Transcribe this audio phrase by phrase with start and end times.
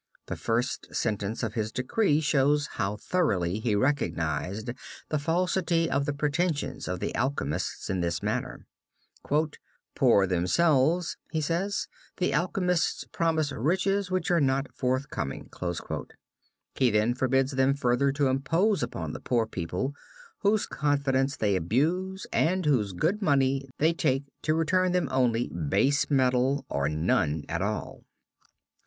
[0.25, 4.71] The first sentence of his decree shows how thoroughly he recognized
[5.09, 8.65] the falsity of the pretensions of the alchemists in this matter.
[9.93, 11.87] "Poor themselves," he says,
[12.17, 15.51] "the alchemists promise riches which are not forthcoming."
[16.73, 19.93] He then forbids them further to impose upon the poor people
[20.39, 26.09] whose confidence they abuse and whose good money they take to return them only base
[26.09, 28.03] metal or none at all.